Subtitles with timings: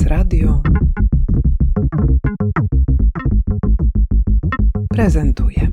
[0.00, 0.62] Bez Radio
[4.90, 5.68] prezentuje.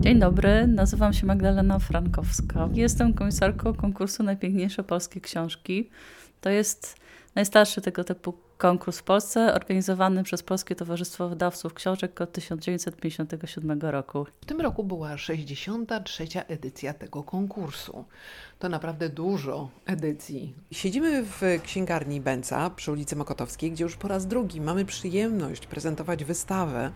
[0.00, 2.68] Dzień dobry, nazywam się Magdalena Frankowska.
[2.72, 5.90] Jestem komisarką konkursu Najpiękniejsze Polskie Książki.
[6.40, 6.96] To jest
[7.34, 14.26] najstarszy tego typu konkurs w Polsce, organizowany przez Polskie Towarzystwo Wydawców Książek od 1957 roku.
[14.40, 16.26] W tym roku była 63.
[16.48, 18.04] edycja tego konkursu.
[18.58, 20.54] To naprawdę dużo edycji.
[20.70, 26.24] Siedzimy w księgarni Benca przy ulicy Mokotowskiej, gdzie już po raz drugi mamy przyjemność prezentować
[26.24, 26.90] wystawę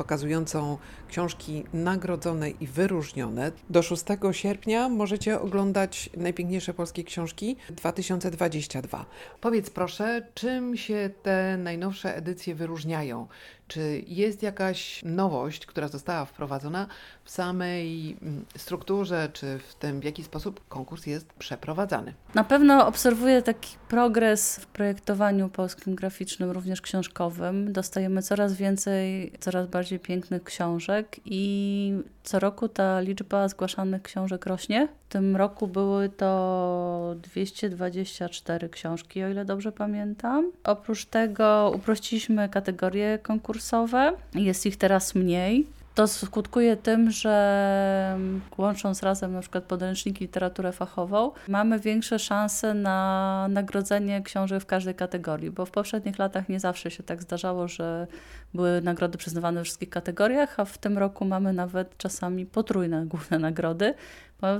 [0.00, 0.78] pokazującą
[1.08, 3.52] książki nagrodzone i wyróżnione.
[3.70, 9.06] Do 6 sierpnia możecie oglądać najpiękniejsze polskie książki 2022.
[9.40, 13.26] Powiedz proszę, czym się te najnowsze edycje wyróżniają?
[13.70, 16.86] Czy jest jakaś nowość, która została wprowadzona
[17.24, 22.14] w samej mm, strukturze, czy w tym, w jaki sposób konkurs jest przeprowadzany?
[22.34, 27.72] Na pewno obserwuję taki progres w projektowaniu polskim graficznym, również książkowym.
[27.72, 34.88] Dostajemy coraz więcej, coraz bardziej pięknych książek i co roku ta liczba zgłaszanych książek rośnie.
[35.08, 40.52] W tym roku były to 224 książki, o ile dobrze pamiętam.
[40.64, 45.66] Oprócz tego uprościliśmy kategorie konkursowe, jest ich teraz mniej.
[45.94, 48.18] To skutkuje tym, że
[48.58, 54.94] łącząc razem na przykład podręczniki literaturę fachową, mamy większe szanse na nagrodzenie książek w każdej
[54.94, 58.06] kategorii, bo w poprzednich latach nie zawsze się tak zdarzało, że
[58.54, 63.38] były nagrody przyznawane w wszystkich kategoriach, a w tym roku mamy nawet czasami potrójne główne
[63.38, 63.94] nagrody,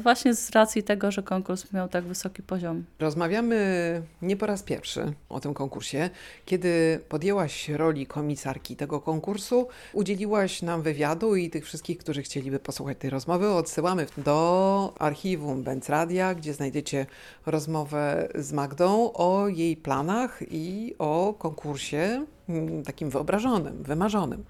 [0.03, 2.85] Właśnie z racji tego, że konkurs miał tak wysoki poziom.
[2.99, 6.11] Rozmawiamy nie po raz pierwszy o tym konkursie.
[6.45, 12.99] Kiedy podjęłaś roli komisarki tego konkursu, udzieliłaś nam wywiadu i tych wszystkich, którzy chcieliby posłuchać
[12.99, 17.07] tej rozmowy, odsyłamy do archiwum Benz Radia, gdzie znajdziecie
[17.47, 24.45] rozmowę z Magdą o jej planach i o konkursie mm, takim wyobrażonym, wymarzonym.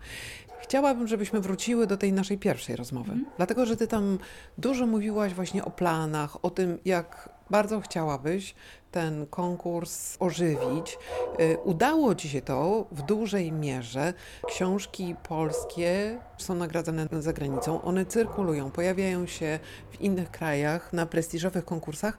[0.63, 3.27] Chciałabym, żebyśmy wróciły do tej naszej pierwszej rozmowy, mm.
[3.37, 4.19] dlatego że ty tam
[4.59, 8.55] dużo mówiłaś właśnie o planach, o tym, jak bardzo chciałabyś
[8.91, 10.99] ten konkurs ożywić.
[11.41, 14.15] Y, udało ci się to w dużej mierze.
[14.47, 19.59] Książki polskie są nagradzane za granicą, one cyrkulują, pojawiają się
[19.91, 22.19] w innych krajach na prestiżowych konkursach.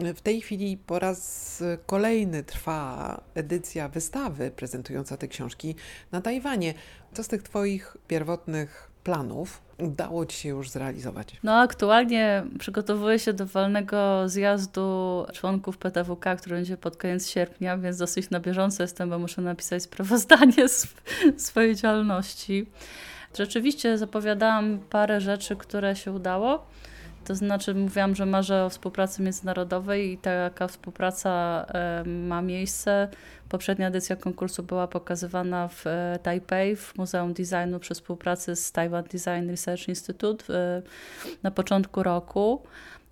[0.00, 5.74] W tej chwili po raz kolejny trwa edycja wystawy prezentująca te książki
[6.12, 6.74] na Tajwanie.
[7.12, 11.36] Co z tych Twoich pierwotnych planów udało Ci się już zrealizować?
[11.42, 17.96] No, aktualnie przygotowuję się do walnego zjazdu członków PTWK, który będzie pod koniec sierpnia, więc
[17.96, 20.86] dosyć na bieżąco jestem, bo muszę napisać sprawozdanie z
[21.36, 22.66] swojej działalności.
[23.38, 26.66] Rzeczywiście zapowiadałam parę rzeczy, które się udało.
[27.24, 31.66] To znaczy, mówiłam, że marzę o współpracy międzynarodowej i taka współpraca
[32.04, 33.08] ma miejsce.
[33.48, 39.04] Poprzednia edycja konkursu była pokazywana w e, Taipei, w Muzeum Designu przy współpracy z Taiwan
[39.04, 40.82] Design Research Institute e,
[41.42, 42.62] na początku roku.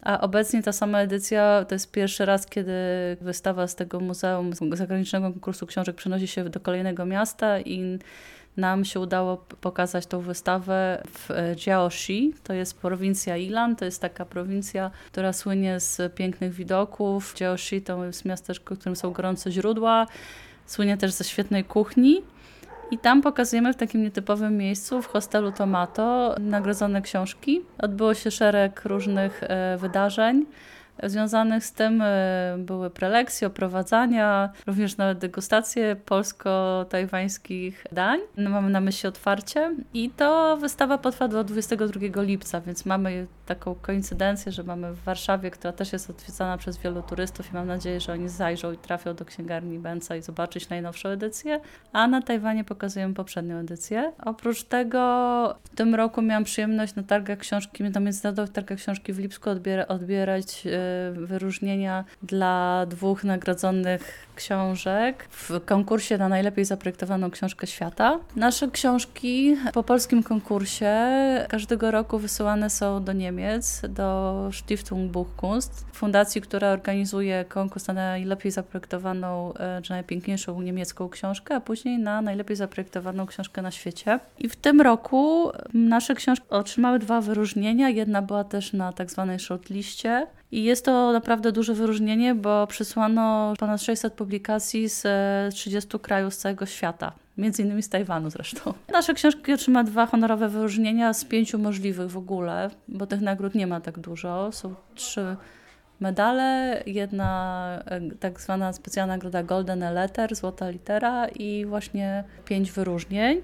[0.02, 2.72] A obecnie ta sama edycja to jest pierwszy raz, kiedy
[3.20, 7.98] wystawa z tego muzeum, z zagranicznego konkursu książek przenosi się do kolejnego miasta i
[8.56, 14.00] nam się udało pokazać tą wystawę w e, Jiaoxi, to jest prowincja Ilan, to jest
[14.00, 17.34] taka prowincja, która słynie z pięknych widoków.
[17.40, 20.06] Jiaoxi to jest miasteczko, w którym są gorące źródła,
[20.66, 22.22] słynie też ze świetnej kuchni.
[22.90, 27.60] I tam pokazujemy w takim nietypowym miejscu, w hostelu Tomato, nagrodzone książki.
[27.78, 30.46] Odbyło się szereg różnych e, wydarzeń.
[31.02, 38.20] Związanych z tym e, były prelekcje, oprowadzania, również nawet degustacje polsko-tajwańskich dań.
[38.36, 43.74] No, mamy na myśli otwarcie i to wystawa potrwa do 22 lipca, więc mamy taką
[43.74, 48.00] koincydencję, że mamy w Warszawie, która też jest odwiedzana przez wielu turystów i mam nadzieję,
[48.00, 51.60] że oni zajrzą i trafią do księgarni Benca i zobaczyć najnowszą edycję,
[51.92, 54.12] a na Tajwanie pokazujemy poprzednią edycję.
[54.24, 55.02] Oprócz tego
[55.64, 59.86] w tym roku miałam przyjemność na targach książki, na międzynarodowych targach książki w Lipsku odbiera,
[59.86, 60.81] odbierać e,
[61.12, 68.18] wyróżnienia dla dwóch nagrodzonych książek w konkursie na najlepiej zaprojektowaną książkę świata.
[68.36, 70.96] Nasze książki po polskim konkursie
[71.48, 78.52] każdego roku wysyłane są do Niemiec, do Stiftung Buchkunst, fundacji, która organizuje konkurs na najlepiej
[78.52, 84.20] zaprojektowaną e, czy najpiękniejszą niemiecką książkę, a później na najlepiej zaprojektowaną książkę na świecie.
[84.38, 87.88] I w tym roku nasze książki otrzymały dwa wyróżnienia.
[87.88, 93.54] Jedna była też na tak zwanej shortliście i jest to naprawdę duże wyróżnienie, bo przysłano
[93.58, 95.04] ponad 600 publikacji z
[95.54, 97.12] 30 krajów z całego świata.
[97.38, 98.74] między innymi z Tajwanu zresztą.
[98.92, 103.66] Nasze książki otrzyma dwa honorowe wyróżnienia z pięciu możliwych w ogóle, bo tych nagród nie
[103.66, 104.52] ma tak dużo.
[104.52, 105.36] Są trzy
[106.02, 113.40] medale, jedna e, tak zwana specjalna nagroda Golden Letter, złota litera i właśnie pięć wyróżnień.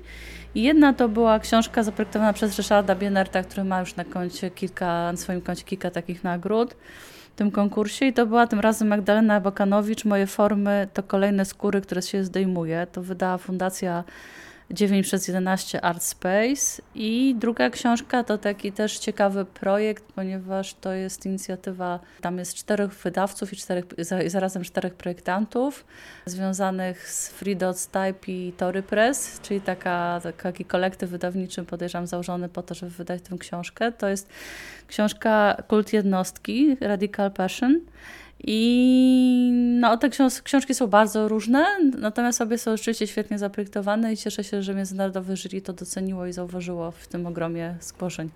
[0.55, 5.13] I jedna to była książka zaprojektowana przez Ryszarda Bienerta, który ma już na koncie kilka,
[5.13, 6.75] na swoim koncie kilka takich nagród
[7.35, 10.05] w tym konkursie i to była tym razem Magdalena Bokanowicz.
[10.05, 12.87] Moje formy to kolejne skóry, które się zdejmuje.
[12.93, 14.05] To wydała Fundacja
[14.71, 16.83] 9 przez 11 Art Space.
[16.95, 22.95] I druga książka to taki też ciekawy projekt, ponieważ to jest inicjatywa, tam jest czterech
[22.95, 23.85] wydawców i, czterech,
[24.27, 25.85] zarazem czterech projektantów
[26.27, 27.57] związanych z Free
[27.93, 33.23] Type i Tory Press, czyli taka, taki kolektyw wydawniczy, podejrzewam, założony po to, żeby wydać
[33.23, 33.93] tę książkę.
[33.93, 34.29] To jest
[34.87, 37.81] książka Kult Jednostki, Radical Passion.
[38.45, 39.51] I
[39.81, 41.67] no, te książ książki są bardzo różne,
[41.99, 46.33] natomiast obie są oczywiście świetnie zaprojektowane i cieszę się, że międzynarodowe jury to doceniło i
[46.33, 48.31] zauważyło w tym ogromie zgłoszeń.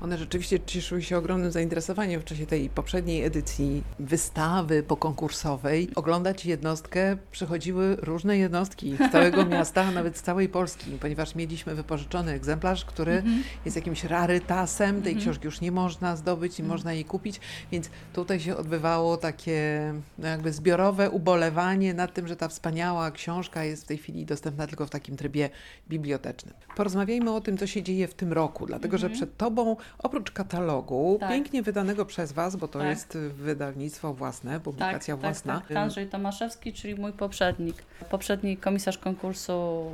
[0.00, 5.88] One rzeczywiście cieszyły się ogromnym zainteresowaniem w czasie tej poprzedniej edycji wystawy pokonkursowej.
[5.94, 11.74] Oglądać jednostkę przychodziły różne jednostki z całego miasta, a nawet z całej Polski, ponieważ mieliśmy
[11.74, 13.42] wypożyczony egzemplarz, który -hmm.
[13.64, 15.02] jest jakimś rarytasem.
[15.02, 15.20] Tej -hmm.
[15.20, 16.74] książki już nie można zdobyć i mm -hmm.
[16.74, 17.40] można jej kupić,
[17.72, 23.64] więc tutaj się odbywało takie no jakby zbiorowe ubolewanie nad tym, że ta wspaniała książka
[23.64, 25.50] jest w tej chwili dostępna tylko w takim trybie
[25.88, 26.54] bibliotecznym.
[26.76, 31.16] Porozmawiajmy o tym, co się dzieje w tym roku, dlatego że przed Tobą Oprócz katalogu,
[31.20, 31.30] tak.
[31.30, 32.88] pięknie wydanego przez Was, bo to tak.
[32.88, 35.54] jest wydawnictwo własne, publikacja tak, własna.
[35.54, 35.76] Tak, tak.
[35.76, 37.76] Andrzej Tomaszewski, czyli mój poprzednik.
[38.10, 39.86] Poprzedni komisarz konkursu,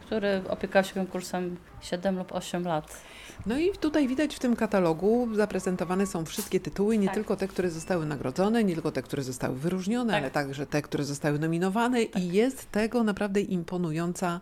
[0.00, 2.96] który opiekał się konkursem 7 lub 8 lat.
[3.46, 7.14] No i tutaj widać w tym katalogu zaprezentowane są wszystkie tytuły, nie tak.
[7.14, 10.22] tylko te, które zostały nagrodzone, nie tylko te, które zostały wyróżnione, tak.
[10.22, 12.22] ale także te, które zostały nominowane tak.
[12.22, 14.40] i jest tego naprawdę imponująca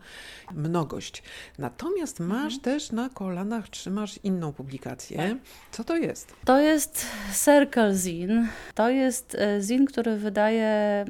[0.54, 1.22] mnogość.
[1.58, 2.60] Natomiast masz mhm.
[2.60, 5.16] też na kolanach, trzymasz inną publikację.
[5.16, 5.36] Tak.
[5.72, 6.34] Co to jest?
[6.44, 7.06] To jest
[7.44, 8.48] Circle Zin.
[8.74, 11.04] To jest e, zin, który wydaje e,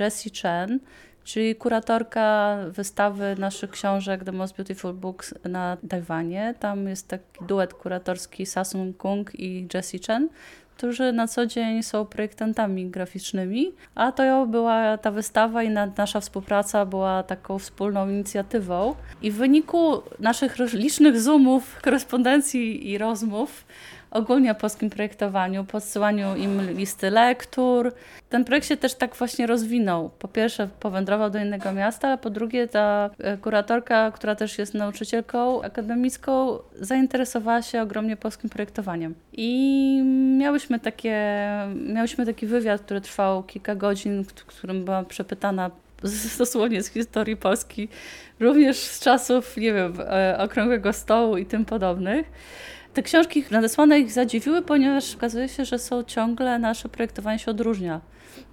[0.00, 0.80] Jessie Chen
[1.24, 6.54] czyli kuratorka wystawy naszych książek The Most Beautiful Books na Tajwanie.
[6.60, 10.28] Tam jest taki duet kuratorski Sasun Kung i Jessie Chen,
[10.76, 16.86] którzy na co dzień są projektantami graficznymi, a to była ta wystawa i nasza współpraca
[16.86, 18.94] była taką wspólną inicjatywą.
[19.22, 23.64] I w wyniku naszych licznych zoomów, korespondencji i rozmów
[24.10, 27.92] ogólnie o polskim projektowaniu, podsyłaniu im listy lektur.
[28.28, 30.10] Ten projekt się też tak właśnie rozwinął.
[30.18, 34.74] Po pierwsze powędrował do innego miasta, a po drugie ta e, kuratorka, która też jest
[34.74, 39.14] nauczycielką akademicką, zainteresowała się ogromnie polskim projektowaniem.
[39.32, 40.02] I
[40.38, 41.38] miałyśmy, takie,
[41.74, 45.70] miałyśmy taki wywiad, który trwał kilka godzin, w którym byłam przepytana
[46.38, 47.88] dosłownie z historii Polski,
[48.40, 52.26] również z czasów, nie wiem, e, okrągłego stołu i tym podobnych.
[52.98, 58.00] Te książki nadesłane ich zadziwiły, ponieważ okazuje się, że są ciągle, nasze projektowanie się odróżnia.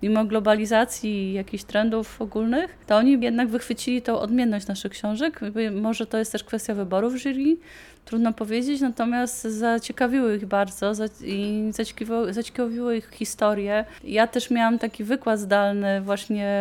[0.04, 5.40] Mimo globalizacji i jakichś trendów ogólnych, to oni jednak wychwycili tą odmienność naszych książek.
[5.82, 7.58] Może to jest też kwestia wyborów jury,
[8.06, 10.92] trudno powiedzieć, natomiast zaciekawiły ich bardzo
[11.24, 11.72] i
[12.30, 13.86] zaciekawiły, ich historię.
[14.04, 16.52] Ja też miałam taki wykład zdalny właśnie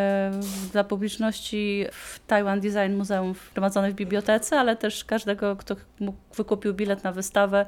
[0.73, 6.75] dla publiczności w Taiwan Design Muzeum wprowadzony w bibliotece, ale też każdego, kto mógł, wykupił
[6.75, 7.67] bilet na wystawę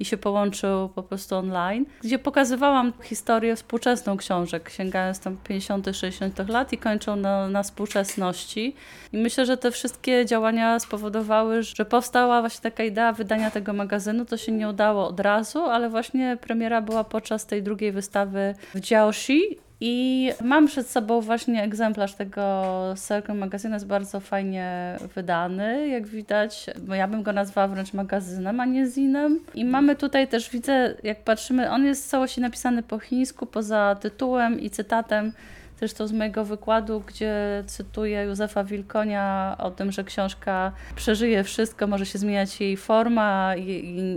[0.00, 6.48] i się połączył po prostu online, gdzie pokazywałam historię współczesną książek, sięgając tam 50 60
[6.48, 8.74] lat i kończą na, na współczesności.
[9.12, 14.24] I myślę, że te wszystkie działania spowodowały, że powstała właśnie taka idea wydania tego magazynu.
[14.24, 18.90] To się nie udało od razu, ale właśnie premiera była podczas tej drugiej wystawy w
[18.90, 22.64] Jiaoxi i mam przed sobą właśnie egzemplarz tego
[23.08, 26.66] Circle Magazine, jest bardzo fajnie wydany, jak widać.
[26.88, 29.40] Ja bym go nazwała wręcz magazynem, a nie zinem.
[29.54, 33.96] I mamy tutaj też, widzę, jak patrzymy, on jest w całości napisany po chińsku, poza
[34.00, 35.32] tytułem i cytatem
[35.80, 42.06] zresztą z mojego wykładu, gdzie cytuję Józefa Wilkonia o tym, że książka przeżyje wszystko, może
[42.06, 43.70] się zmieniać jej forma i,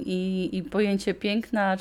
[0.05, 1.77] i, i pojęcie piękna,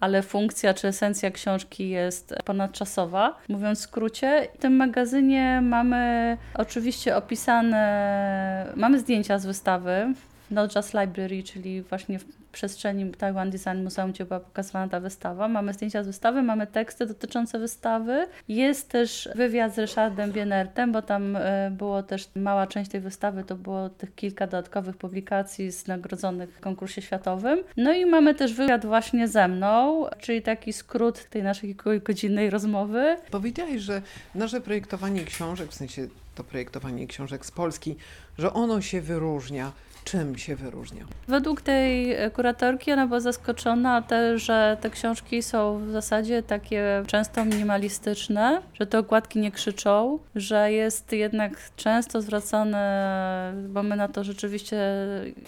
[0.00, 3.36] ale funkcja czy esencja książki jest ponadczasowa.
[3.48, 10.14] Mówiąc w skrócie, w tym magazynie mamy oczywiście opisane, mamy zdjęcia z wystawy
[10.50, 15.48] Not Just Library, czyli właśnie w przestrzeni Taiwan Design Museum, gdzie była pokazywana ta wystawa.
[15.48, 18.26] Mamy zdjęcia z wystawy, mamy teksty dotyczące wystawy.
[18.48, 23.44] Jest też wywiad z Ryszardem Bienertem, bo tam e, było też mała część tej wystawy,
[23.44, 27.62] to było tych kilka dodatkowych publikacji z nagrodzonych w konkursie światowym.
[27.76, 33.16] No i mamy też wywiad właśnie ze mną, czyli taki skrót tej naszej godzinnej rozmowy.
[33.30, 34.02] Powiedziałeś, że
[34.34, 37.96] nasze projektowanie książek, w sensie to projektowanie książek z Polski,
[38.38, 39.72] że ono się wyróżnia.
[40.06, 41.04] Czym się wyróżnia?
[41.28, 47.44] Według tej kuratorki ona była zaskoczona też, że te książki są w zasadzie takie często
[47.44, 54.24] minimalistyczne, że te okładki nie krzyczą, że jest jednak często zwracane, bo my na to
[54.24, 54.78] rzeczywiście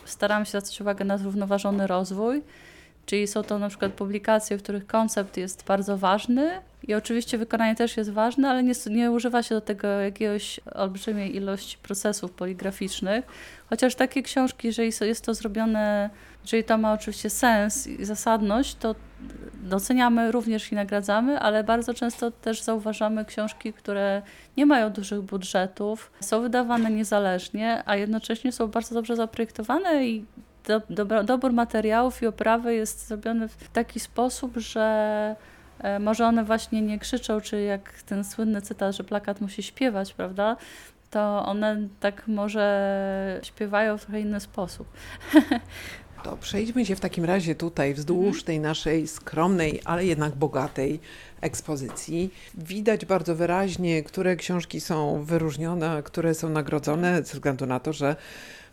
[0.04, 2.42] staramy się zwracać uwagę na zrównoważony rozwój,
[3.08, 6.50] Czyli są to na przykład publikacje, w których koncept jest bardzo ważny
[6.88, 11.36] i oczywiście wykonanie też jest ważne, ale nie, nie używa się do tego jakiegoś olbrzymiej
[11.36, 13.24] ilości procesów poligraficznych.
[13.70, 16.10] Chociaż takie książki, jeżeli jest to zrobione,
[16.42, 18.94] jeżeli to ma oczywiście sens i zasadność, to
[19.54, 24.22] doceniamy również i nagradzamy, ale bardzo często też zauważamy książki, które
[24.56, 30.24] nie mają dużych budżetów, są wydawane niezależnie, a jednocześnie są bardzo dobrze zaprojektowane i
[30.68, 35.36] do, do, dobór materiałów i oprawy jest zrobiony w taki sposób, że
[35.78, 40.14] e, może one właśnie nie krzyczą, czy jak ten słynny cytat, że plakat musi śpiewać,
[40.14, 40.56] prawda?
[41.10, 44.86] To one tak może śpiewają w trochę inny sposób.
[46.24, 48.44] To przejdźmy się w takim razie tutaj wzdłuż mhm.
[48.44, 51.00] tej naszej skromnej, ale jednak bogatej
[51.40, 52.30] ekspozycji.
[52.54, 58.16] Widać bardzo wyraźnie, które książki są wyróżnione, które są nagrodzone, ze względu na to, że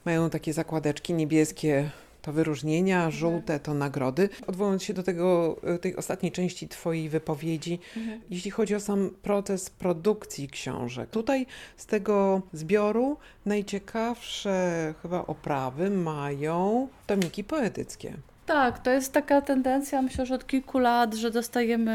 [0.06, 1.90] mają takie zakładeczki niebieskie
[2.26, 3.12] to wyróżnienia, mhm.
[3.12, 4.30] żółte to nagrody.
[4.48, 8.22] Odwołując się do tego, e, tej ostatniej części Twojej wypowiedzi, mhm.
[8.30, 11.46] jeśli chodzi o sam proces produkcji książek, tutaj
[11.78, 18.14] z tego zbioru najciekawsze chyba oprawy mają tomiki poetyckie.
[18.46, 21.92] Tak, to jest taka tendencja, myślę, że od kilku lat, że dostajemy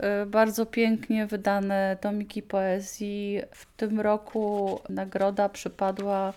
[0.00, 3.40] e, bardzo pięknie wydane tomiki poezji.
[3.50, 6.32] W tym roku nagroda przypadła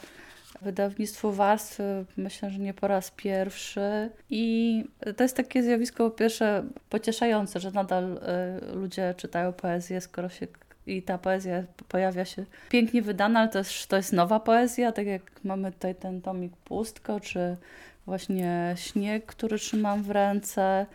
[0.61, 4.09] wydawnictwu warstwy, myślę, że nie po raz pierwszy.
[4.29, 4.83] I
[5.17, 8.19] to jest takie zjawisko, po pierwsze, pocieszające, że nadal
[8.71, 10.47] y, ludzie czytają poezję, skoro się
[10.87, 15.21] i ta poezja pojawia się pięknie wydana, ale też to jest nowa poezja, tak jak
[15.43, 17.57] mamy tutaj ten tomik Pustko, czy
[18.05, 20.85] właśnie Śnieg, który trzymam w ręce.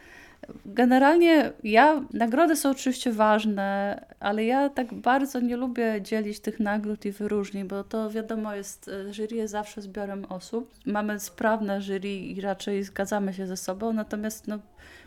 [0.67, 7.05] Generalnie ja, nagrody są oczywiście ważne, ale ja tak bardzo nie lubię dzielić tych nagród
[7.05, 10.75] i wyróżnień, bo to wiadomo jest, e, jury jest zawsze zbiorem osób.
[10.87, 14.59] Mamy sprawne jury i raczej zgadzamy się ze sobą, natomiast no,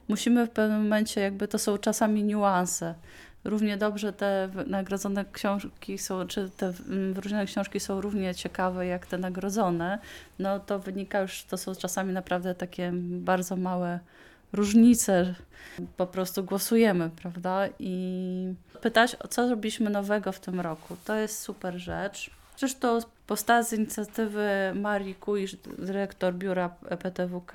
[0.08, 2.96] musimy w pewnym momencie, jakby to są czasami niuanse.
[3.44, 6.72] Równie dobrze te nagrodzone książki są, czy te
[7.14, 10.00] wyróżnione książki są równie ciekawe jak te nagrodzone,
[10.40, 14.00] no to wynika już, to są czasami naprawdę takie bardzo małe
[14.54, 15.36] różnice,
[15.98, 17.68] po prostu głosujemy, prawda?
[17.80, 20.98] I pytać, co zrobiliśmy nowego w tym roku.
[21.06, 22.32] To jest super rzecz.
[22.58, 27.54] Zresztą powstała z inicjatywy Marii Kuisz, dyrektor biura PTWK,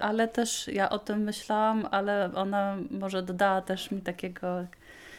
[0.00, 4.64] ale też ja o tym myślałam, ale ona może dodała też mi takiego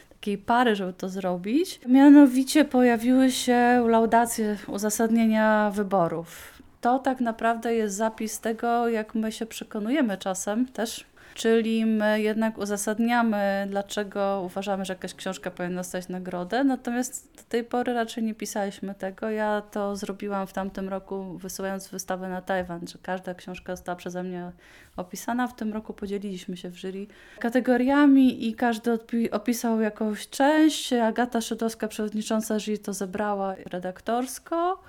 [0.09, 1.79] takiej pary, żeby to zrobić.
[1.87, 6.61] Mianowicie pojawiły się laudacje uzasadnienia wyborów.
[6.81, 12.57] To tak naprawdę jest zapis tego, jak my się przekonujemy czasem też Czyli my jednak
[12.57, 18.35] uzasadniamy, dlaczego uważamy, że jakaś książka powinna dostać nagrodę, natomiast do tej pory raczej nie
[18.35, 19.29] pisaliśmy tego.
[19.29, 24.23] Ja to zrobiłam w tamtym roku, wysyłając wystawę na Tajwan, że każda książka została przeze
[24.23, 24.51] mnie
[24.97, 25.47] opisana.
[25.47, 27.07] W tym roku podzieliliśmy się w jury
[27.39, 28.99] kategoriami i każdy
[29.31, 30.93] opisał jakąś część.
[30.93, 34.81] Agata Szydowska, przewodnicząca jury, to zebrała redaktorsko.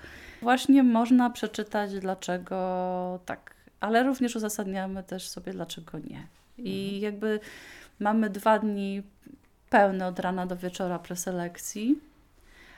[0.43, 3.54] Właśnie można przeczytać, dlaczego tak
[3.85, 6.27] ale również uzasadniamy też sobie, dlaczego nie.
[6.59, 7.03] I mhm.
[7.03, 7.41] jakby
[7.99, 9.03] mamy dwa dni
[9.71, 11.99] pełne od rana do wieczora preselekcji,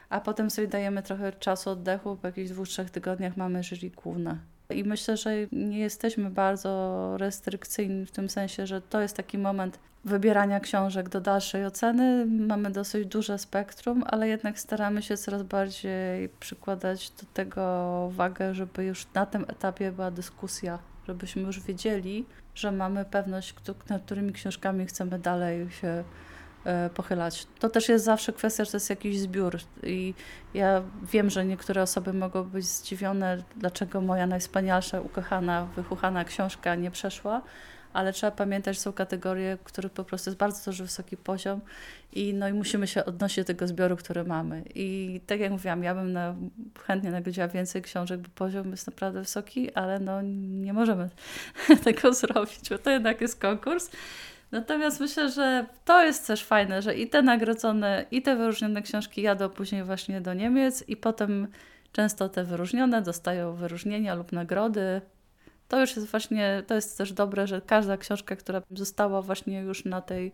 [0.08, 4.38] a potem sobie dajemy trochę czasu oddechu, po jakichś dwóch, trzech tygodniach mamy jury główne.
[4.70, 9.78] I myślę, że nie jesteśmy bardzo restrykcyjni w tym sensie, że to jest taki moment
[10.04, 12.26] wybierania książek do dalszej oceny.
[12.26, 18.84] Mamy dosyć duże spektrum, ale jednak staramy się coraz bardziej przykładać do tego wagę, żeby
[18.84, 23.54] już na tym etapie była dyskusja żebyśmy już wiedzieli, że mamy pewność,
[23.88, 26.04] nad którymi książkami chcemy dalej się
[26.64, 27.46] e, pochylać.
[27.58, 30.14] To też jest zawsze kwestia, że to jest jakiś zbiór i
[30.54, 30.82] ja
[31.12, 37.42] wiem, że niektóre osoby mogą być zdziwione, dlaczego moja najwspanialsza, ukochana, wychuchana książka nie przeszła,
[37.96, 41.60] ale trzeba pamiętać, że są kategorie, które po prostu jest bardzo duży, wysoki poziom
[42.12, 44.62] i, no, i musimy się odnosić do tego zbioru, który mamy.
[44.74, 46.34] I tak jak mówiłam, ja bym na,
[46.86, 51.08] chętnie nagrodziła więcej książek, bo poziom jest naprawdę wysoki, ale no, nie możemy
[51.84, 53.90] tego zrobić, bo to jednak jest konkurs.
[54.50, 59.22] Natomiast myślę, że to jest też fajne, że i te nagrodzone, i te wyróżnione książki
[59.22, 61.48] jadą później właśnie do Niemiec i potem
[61.92, 65.00] często te wyróżnione dostają wyróżnienia lub nagrody.
[65.68, 69.84] To już jest właśnie, to jest też dobre, że każda książka, która została właśnie już
[69.84, 70.32] na tej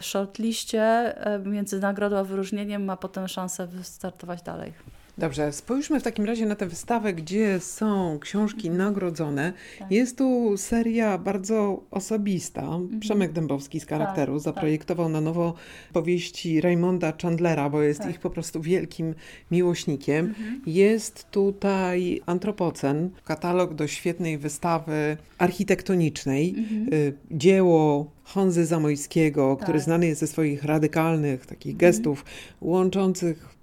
[0.00, 0.82] shortliście
[1.26, 4.72] e, między nagrodą a wyróżnieniem ma potem szansę wystartować dalej.
[5.18, 9.52] Dobrze, spójrzmy w takim razie na tę wystawę, gdzie są książki nagrodzone.
[9.78, 9.92] Tak.
[9.92, 12.62] Jest tu seria bardzo osobista.
[12.62, 13.00] Mhm.
[13.00, 15.12] Przemek Dębowski z charakteru tak, zaprojektował tak.
[15.12, 15.54] na nowo
[15.92, 18.10] powieści Raymonda Chandlera, bo jest tak.
[18.10, 19.14] ich po prostu wielkim
[19.50, 20.26] miłośnikiem.
[20.26, 20.60] Mhm.
[20.66, 26.54] Jest tutaj Antropocen, katalog do świetnej wystawy architektonicznej.
[26.58, 26.92] Mhm.
[26.92, 29.84] Y, dzieło Honzy Zamojskiego, który tak.
[29.84, 31.78] znany jest ze swoich radykalnych takich mhm.
[31.78, 32.24] gestów
[32.60, 33.55] łączących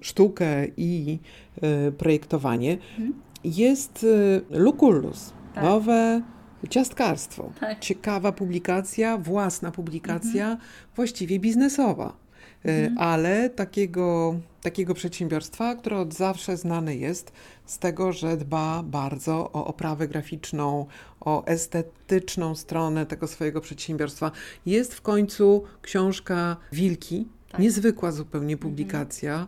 [0.00, 1.18] sztukę i
[1.62, 3.14] e, projektowanie, mhm.
[3.44, 4.06] jest
[4.50, 5.64] e, Lucullus, tak.
[5.64, 6.22] nowe
[6.68, 7.52] ciastkarstwo.
[7.60, 7.78] Tak.
[7.78, 10.68] Ciekawa publikacja, własna publikacja, mhm.
[10.96, 12.16] właściwie biznesowa,
[12.64, 12.98] e, mhm.
[12.98, 17.32] ale takiego, takiego przedsiębiorstwa, które od zawsze znane jest
[17.66, 20.86] z tego, że dba bardzo o oprawę graficzną,
[21.20, 24.30] o estetyczną stronę tego swojego przedsiębiorstwa.
[24.66, 27.60] Jest w końcu książka Wilki, tak.
[27.60, 28.70] Niezwykła zupełnie mhm.
[28.70, 29.46] publikacja.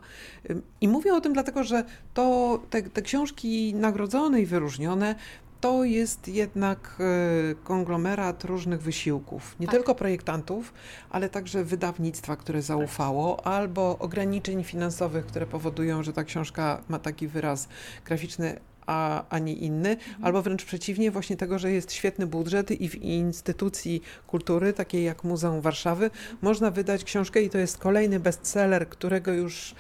[0.81, 5.15] I mówię o tym dlatego, że to, te, te książki nagrodzone i wyróżnione
[5.63, 9.75] to jest jednak e, konglomerat różnych wysiłków, nie tak.
[9.75, 10.73] tylko projektantów,
[11.11, 13.47] ale także wydawnictwa, które zaufało, tak.
[13.47, 17.69] albo ograniczeń finansowych, które powodują, że ta książka ma taki wyraz
[18.05, 20.25] graficzny, a, a nie inny, mhm.
[20.25, 25.25] albo wręcz przeciwnie, właśnie tego, że jest świetny budżet i w instytucji kultury, takiej jak
[25.25, 26.11] Muzeum Warszawy,
[26.43, 29.75] można wydać książkę i to jest kolejny bestseller, którego już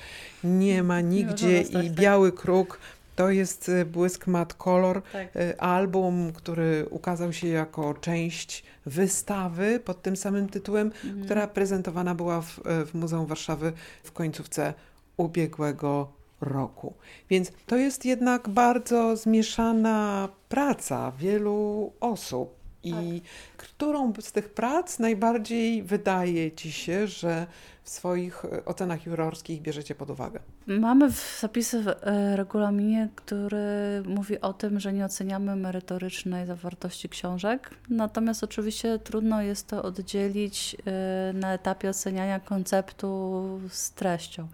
[0.45, 1.91] nie ma nigdzie i tak.
[1.91, 2.79] Biały Kruk
[3.17, 5.37] to jest y, Błysk Mat Kolor, tak.
[5.37, 11.25] Y, album, który ukazał się jako część wystawy pod tym samym tytułem, mhm.
[11.25, 13.73] która prezentowana była w, y, w Muzeum Warszawy
[14.05, 14.75] w końcówce
[15.17, 16.95] ubiegłego roku.
[17.31, 22.63] Więc to jest jednak bardzo zmieszana praca wielu osób.
[22.85, 23.67] I tak.
[23.67, 27.47] którą z tych prac najbardziej wydaje Ci się, że
[27.83, 30.41] w swoich e, ocenach jurorskich bierzecie pod uwagę?
[30.67, 37.71] Mamy zapisy w e, regulaminie, który mówi o tym, że nie oceniamy merytorycznej zawartości książek.
[37.89, 44.49] Natomiast oczywiście trudno jest to oddzielić e, na etapie oceniania konceptu z treścią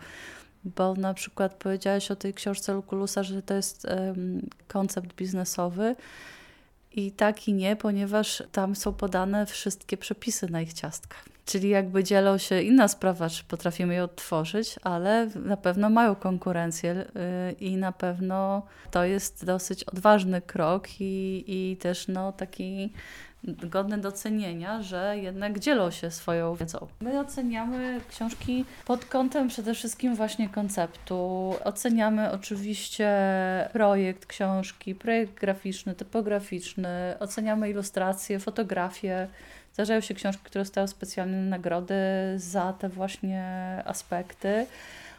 [0.76, 5.96] bo na przykład powiedziałaś o tej książce Lukulusa, że to jest um, koncept biznesowy.
[6.92, 11.24] I tak i nie, ponieważ tam są podane wszystkie przepisy na ich ciastkach.
[11.44, 16.94] Czyli jakby dzielą się inna sprawa, czy potrafimy je odtworzyć, ale na pewno mają konkurencję
[17.14, 22.92] yy, i na pewno to jest dosyć odważny krok i, i też no, taki
[23.44, 26.87] godne docenienia, że jednak dzielą się swoją wiedzą.
[27.01, 31.55] My oceniamy książki pod kątem przede wszystkim właśnie konceptu.
[31.64, 33.09] Oceniamy oczywiście
[33.72, 39.29] projekt książki, projekt graficzny, typograficzny, oceniamy ilustracje, fotografie.
[39.72, 41.94] Zdarzają się książki, które dostają specjalne nagrody
[42.37, 43.44] za te właśnie
[43.85, 44.66] aspekty.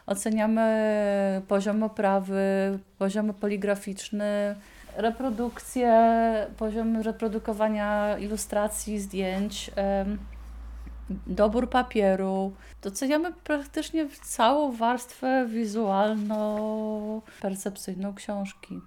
[0.05, 4.55] Oceniamy poziom oprawy, poziom poligraficzny,
[5.01, 5.91] reprodukcję,
[6.57, 9.71] poziom reprodukowania ilustracji, zdjęć,
[11.27, 12.53] dobór papieru.
[12.81, 18.81] Doceniamy praktycznie całą warstwę wizualno-percepcyjną książki.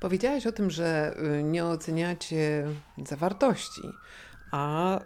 [0.00, 2.66] Powiedziałaś o tym, że y, nie oceniacie
[3.06, 3.82] zawartości,
[4.50, 5.02] a y,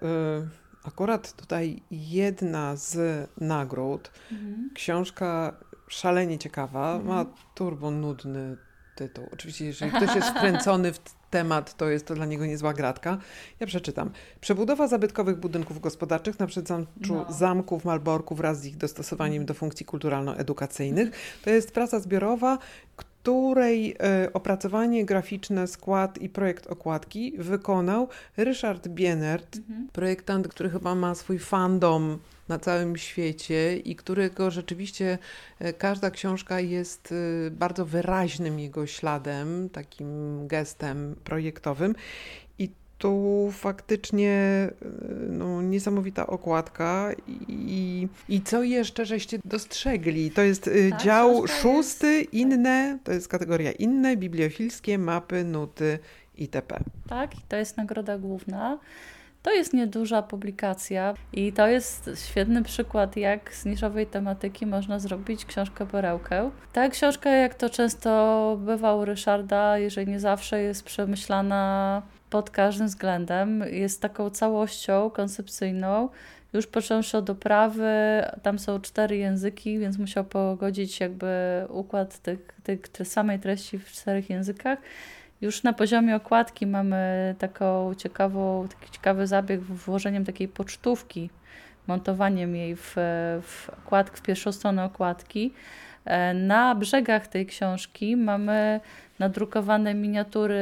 [0.85, 2.97] akurat tutaj jedna z
[3.41, 4.71] nagród, mhm.
[4.75, 5.57] książka
[5.89, 7.09] szalenie ciekawa, mhm.
[7.09, 8.57] ma turbo nudny
[8.95, 9.29] tytuł.
[9.33, 13.19] Oczywiście, jeżeli ktoś jest wkręcony w temat, to jest to dla niego niezła gratka.
[13.61, 14.11] Ja przeczytam.
[14.41, 17.33] Przebudowa zabytkowych budynków gospodarczych na przedzanczu no.
[17.33, 21.11] zamków Malborków wraz z ich dostosowaniem do funkcji kulturalno-edukacyjnych.
[21.45, 22.59] To jest praca zbiorowa,
[22.97, 29.89] której e, opracowanie graficzne, skład i projekt okładki wykonał Ryszard Bienert, mhm.
[29.93, 35.19] projektant, który chyba ma swój fandom na całym świecie i którego rzeczywiście
[35.59, 37.15] e, każda książka jest
[37.47, 40.07] e, bardzo wyraźnym jego śladem, takim
[40.49, 41.95] gestem projektowym.
[42.59, 44.73] I tu faktycznie e,
[45.29, 47.11] no, niesamowita okładka
[47.49, 50.31] i, i co jeszcze żeście dostrzegli?
[50.31, 52.35] To jest tak, dział szósty, jest...
[52.35, 55.99] inne, to jest kategoria inne, bibliofilskie, mapy, nuty
[56.39, 56.81] itp.
[57.09, 58.79] Tak, to jest nagroda główna.
[59.45, 65.45] To jest nieduża publikacja i to jest świetny przykład, jak z niszowej tematyki można zrobić
[65.45, 66.51] książkę perełkę.
[66.73, 72.87] Ta książka, jak to często bywa u Ryszarda, jeżeli nie zawsze, jest przemyślana pod każdym
[72.87, 73.65] względem.
[73.71, 76.09] Jest taką całością koncepcyjną,
[76.53, 81.27] już począwszy od oprawy, tam są cztery języki, więc musiał pogodzić jakby
[81.69, 84.79] układ tych, tych, samej treści w czterech językach.
[85.45, 91.31] Już na poziomie okładki mamy taką ciekawą, taki ciekawy zabieg włożeniem takiej pocztówki,
[91.87, 92.95] montowaniem jej w,
[93.43, 95.53] w okładkę, w pierwszą stronę okładki.
[96.05, 98.81] E, na brzegach tej książki mamy
[99.19, 100.61] nadrukowane miniatury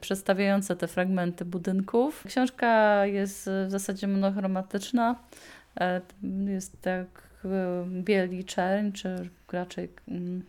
[0.00, 2.24] przedstawiające te fragmenty budynków.
[2.26, 5.16] Książka jest w zasadzie monochromatyczna.
[5.80, 6.00] E,
[6.46, 7.06] jest tak
[7.44, 7.48] e,
[7.86, 10.42] bieli czerń, czy raczej mm,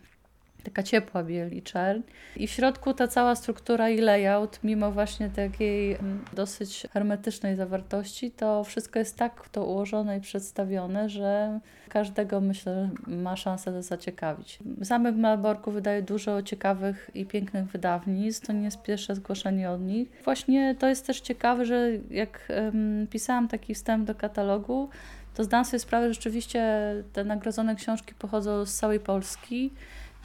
[0.66, 2.00] taka ciepła biel i czerń.
[2.36, 8.30] I w środku ta cała struktura i layout, mimo właśnie takiej mm, dosyć hermetycznej zawartości,
[8.30, 14.58] to wszystko jest tak to ułożone i przedstawione, że każdego myślę ma szansę to zaciekawić.
[14.80, 19.80] Zamek w Malborku wydaje dużo ciekawych i pięknych wydawnictw, to nie jest pierwsze zgłoszenie od
[19.80, 20.08] nich.
[20.24, 24.88] Właśnie to jest też ciekawe, że jak um, pisałam taki wstęp do katalogu,
[25.36, 29.70] to zdałam sobie sprawę, że rzeczywiście te nagrodzone książki pochodzą z całej Polski.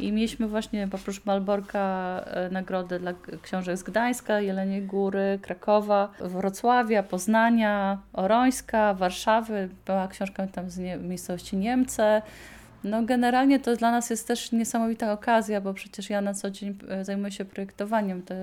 [0.01, 7.03] I mieliśmy właśnie oprócz Malborka e, nagrody dla książek z Gdańska, Jeleniej Góry, Krakowa, Wrocławia,
[7.03, 9.69] Poznania, Orońska, Warszawy.
[9.85, 12.21] Była książka tam z nie, miejscowości Niemce.
[12.83, 16.77] No generalnie to dla nas jest też niesamowita okazja, bo przecież ja na co dzień
[16.89, 18.21] e, zajmuję się projektowaniem.
[18.21, 18.35] To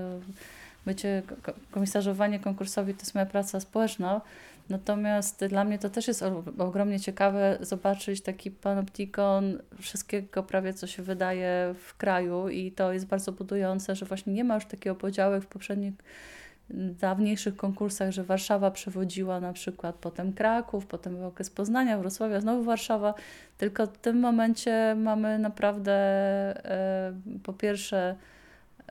[0.86, 1.22] bycie
[1.70, 4.20] komisarzowanie konkursowi to jest moja praca społeczna.
[4.68, 6.24] Natomiast dla mnie to też jest
[6.58, 13.06] ogromnie ciekawe zobaczyć taki panoptikon wszystkiego prawie, co się wydaje w kraju i to jest
[13.06, 15.94] bardzo budujące, że właśnie nie ma już takiego podziału jak w poprzednich
[17.00, 23.14] dawniejszych konkursach, że Warszawa przewodziła na przykład, potem Kraków, potem okres Poznania, Wrocławia, znowu Warszawa,
[23.58, 28.16] tylko w tym momencie mamy naprawdę e, po pierwsze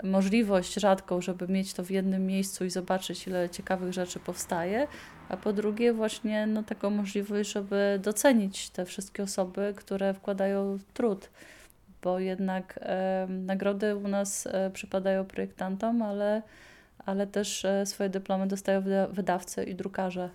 [0.03, 4.87] możliwość rzadką, żeby mieć to w jednym miejscu i zobaczyć, ile ciekawych rzeczy powstaje,
[5.29, 11.29] a po drugie właśnie no, taką możliwość, żeby docenić te wszystkie osoby, które wkładają trud,
[12.03, 16.41] bo jednak e, nagrody u nas e, przypadają projektantom, ale,
[17.05, 20.29] ale też e, swoje dyplomy dostają wydawcy i drukarze.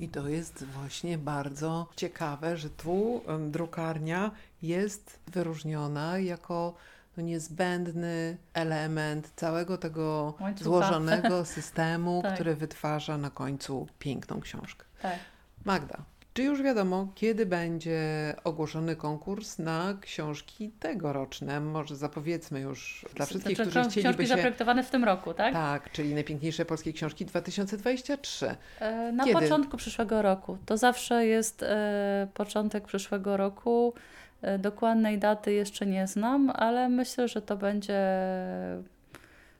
[0.00, 4.30] I to jest właśnie bardzo ciekawe, że tu drukarnia
[4.62, 6.74] jest wyróżniona jako
[7.20, 10.64] no niezbędny element całego tego Łańcucha.
[10.64, 12.34] złożonego systemu, tak.
[12.34, 14.84] który wytwarza na końcu piękną książkę.
[15.02, 15.18] Tak.
[15.64, 16.04] Magda,
[16.34, 18.00] czy już wiadomo, kiedy będzie
[18.44, 21.60] ogłoszony konkurs na książki tegoroczne?
[21.60, 24.28] Może zapowiedzmy już dla wszystkich, znaczy, którzy chcieliby książki się...
[24.28, 25.52] zaprojektowane w tym roku, tak?
[25.52, 28.56] Tak, czyli najpiękniejsze polskie książki 2023.
[28.80, 29.40] E, na kiedy?
[29.40, 30.58] początku przyszłego roku.
[30.66, 33.94] To zawsze jest e, początek przyszłego roku.
[34.42, 38.00] E, dokładnej daty jeszcze nie znam, ale myślę, że to będzie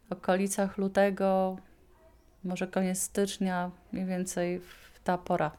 [0.09, 1.57] w okolicach lutego,
[2.45, 4.61] może koniec stycznia, mniej więcej
[5.05, 5.51] ta pora.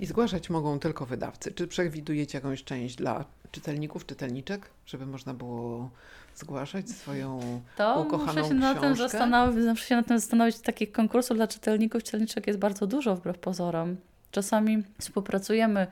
[0.00, 1.52] I zgłaszać mogą tylko wydawcy.
[1.52, 5.90] Czy przewidujecie jakąś część dla czytelników, czytelniczek, żeby można było
[6.34, 7.40] zgłaszać swoją
[7.76, 8.74] to ukochaną muszę się książkę?
[8.74, 10.58] Na tym zastanowić, muszę się na tym zastanowić.
[10.58, 13.96] Takich konkursów dla czytelników, czytelniczek jest bardzo dużo wbrew pozorom.
[14.30, 15.86] Czasami współpracujemy,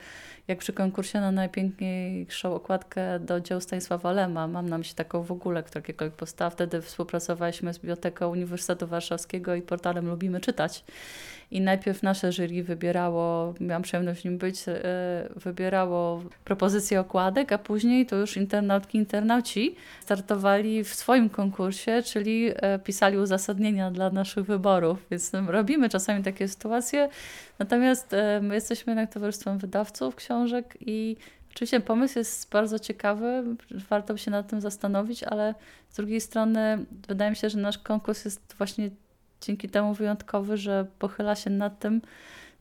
[0.48, 4.46] jak przy konkursie na najpiękniejszą okładkę do dzieł Stanisława Lema.
[4.46, 6.51] Mam na myśli taką w ogóle, która kiedykolwiek powstała.
[6.51, 10.85] Wtedy współpracowaliśmy z Biblioteką Uniwersytetu Warszawskiego i portalem Lubimy Czytać.
[11.50, 14.74] I najpierw nasze jury wybierało, miałam przyjemność w nim być, e,
[15.37, 22.78] wybierało propozycje okładek, a później to już internautki, internauci startowali w swoim konkursie, czyli e,
[22.78, 25.06] pisali uzasadnienia dla naszych wyborów.
[25.11, 27.08] Więc robimy czasami takie sytuacje.
[27.58, 31.16] Natomiast e, my jesteśmy jednak towarzystwem wydawców książek i
[31.54, 33.44] Oczywiście pomysł jest bardzo ciekawy,
[33.88, 35.54] warto by się nad tym zastanowić, ale
[35.90, 38.90] z drugiej strony wydaje mi się, że nasz konkurs jest właśnie
[39.40, 42.03] dzięki temu wyjątkowy, że pochyla się nad tym,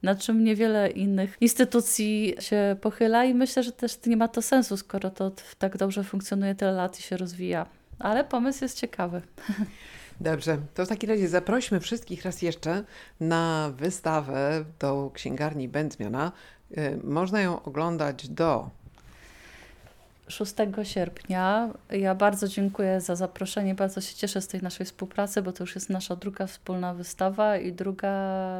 [0.03, 4.77] nad czym niewiele innych instytucji się pochyla i myślę, że też nie ma to sensu,
[4.77, 7.65] skoro to tak dobrze funkcjonuje tyle lat i się rozwija.
[7.99, 9.21] Ale pomysł jest ciekawy.
[10.21, 12.83] Dobrze, to w takim razie zaprośmy wszystkich raz jeszcze
[13.19, 16.31] na wystawę do księgarni Będzmiana.
[16.77, 18.69] Y, można ją oglądać do
[20.27, 21.69] 6 sierpnia.
[21.89, 25.75] Ja bardzo dziękuję za zaproszenie, bardzo się cieszę z tej naszej współpracy, bo to już
[25.75, 28.11] jest nasza druga wspólna wystawa i druga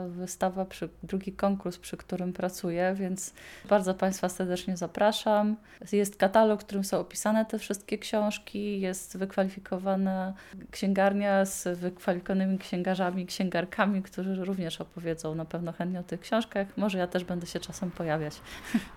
[0.07, 3.33] wystawa, przy, drugi konkurs, przy którym pracuję, więc
[3.69, 5.55] bardzo Państwa serdecznie zapraszam.
[5.91, 10.33] Jest katalog, w którym są opisane te wszystkie książki, jest wykwalifikowana
[10.71, 16.67] księgarnia z wykwalifikowanymi księgarzami, księgarkami, którzy również opowiedzą na pewno chętnie o tych książkach.
[16.77, 18.33] Może ja też będę się czasem pojawiać.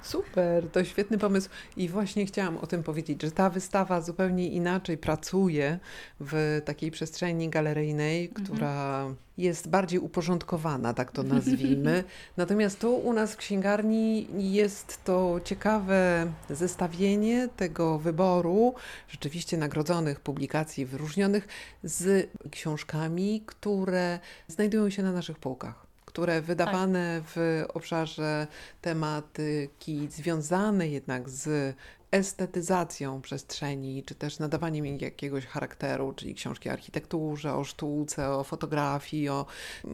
[0.02, 4.98] Super, to świetny pomysł i właśnie chciałam o tym powiedzieć, że ta wystawa zupełnie inaczej
[4.98, 5.78] pracuje
[6.20, 8.46] w takiej przestrzeni galeryjnej, mhm.
[8.46, 9.06] która
[9.38, 12.04] jest bardziej uporządkowana, tak to nazwijmy.
[12.36, 18.74] Natomiast tu u nas w księgarni jest to ciekawe zestawienie tego wyboru
[19.08, 21.48] rzeczywiście nagrodzonych publikacji wyróżnionych
[21.82, 24.18] z książkami, które
[24.48, 27.32] znajdują się na naszych półkach które wydawane tak.
[27.34, 28.46] w obszarze
[28.82, 31.76] tematyki związane jednak z
[32.10, 38.44] estetyzacją przestrzeni, czy też nadawaniem jej jakiegoś charakteru, czyli książki o architekturze, o sztuce, o
[38.44, 39.46] fotografii, o,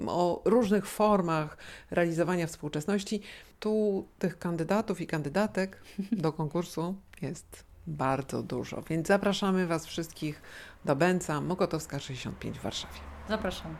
[0.06, 1.56] o różnych formach
[1.90, 3.20] realizowania współczesności.
[3.60, 10.42] Tu tych kandydatów i kandydatek do konkursu jest bardzo dużo, więc zapraszamy Was wszystkich
[10.84, 13.00] do Bęca Mokotowska 65 w Warszawie.
[13.28, 13.76] Zapraszam.